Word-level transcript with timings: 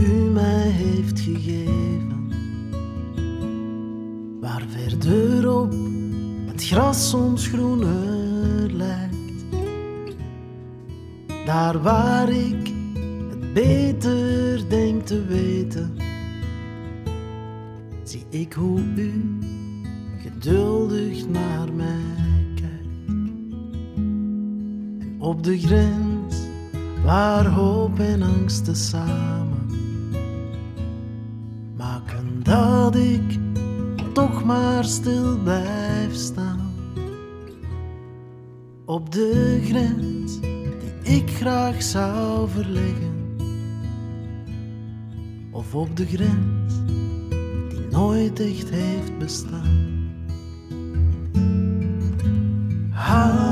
u 0.00 0.30
mij 0.30 0.68
heeft 0.68 1.20
gegeven. 1.20 2.32
Waar 4.40 4.62
verderop 4.68 5.74
het 6.46 6.64
gras 6.64 7.08
soms 7.08 7.46
groener 7.46 8.72
lijkt. 8.72 9.44
Daar 11.44 11.82
waar 11.82 12.28
ik 12.28 12.72
het 13.28 13.52
beter 13.52 14.68
denk 14.68 15.06
te 15.06 15.24
weten, 15.24 15.96
zie 18.02 18.24
ik 18.28 18.52
hoe 18.52 18.80
u 18.96 19.38
geduldig 20.18 21.28
naar 21.28 21.72
mij 21.72 22.46
kijkt. 22.54 23.06
En 25.00 25.16
op 25.18 25.42
de 25.42 25.58
grens 25.58 26.36
waar 27.04 27.46
hoop 27.94 28.06
en 28.06 28.22
angsten 28.22 28.76
samen 28.76 29.66
maken 31.76 32.42
dat 32.42 32.96
ik 32.96 33.38
toch 34.12 34.44
maar 34.44 34.84
stil 34.84 35.38
blijf 35.38 36.14
staan. 36.14 36.72
Op 38.84 39.12
de 39.12 39.60
grens 39.64 40.40
die 40.40 41.16
ik 41.16 41.30
graag 41.30 41.82
zou 41.82 42.48
verleggen, 42.48 43.36
of 45.50 45.74
op 45.74 45.96
de 45.96 46.06
grens 46.06 46.74
die 47.68 47.86
nooit 47.90 48.40
echt 48.40 48.70
heeft 48.70 49.18
bestaan. 49.18 49.92
Hou 52.90 53.43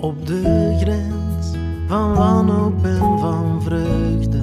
Op 0.00 0.26
de 0.26 0.76
grens 0.80 1.46
van 1.86 2.14
wanhoop 2.14 2.84
en 2.84 3.18
van 3.18 3.62
vreugde. 3.62 4.38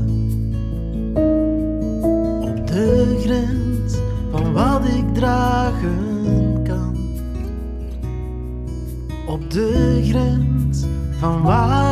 Op 2.42 2.68
de 2.68 3.18
grens 3.20 3.98
van 4.32 4.54
wat 4.54 4.86
ik 4.86 5.14
dragen 5.14 6.62
kan. 6.64 6.96
Op 9.28 9.52
de 9.52 10.00
grens 10.04 10.86
van 11.20 11.42
waarheid 11.42 11.85